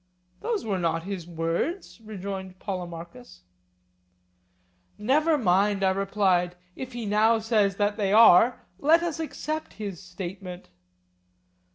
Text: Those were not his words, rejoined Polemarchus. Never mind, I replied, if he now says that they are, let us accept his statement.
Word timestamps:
Those 0.39 0.65
were 0.65 0.79
not 0.79 1.03
his 1.03 1.27
words, 1.27 2.01
rejoined 2.03 2.57
Polemarchus. 2.57 3.41
Never 4.97 5.37
mind, 5.37 5.83
I 5.83 5.91
replied, 5.91 6.55
if 6.75 6.93
he 6.93 7.05
now 7.05 7.37
says 7.37 7.75
that 7.75 7.97
they 7.97 8.11
are, 8.11 8.65
let 8.79 9.03
us 9.03 9.19
accept 9.19 9.73
his 9.73 10.01
statement. 10.01 10.69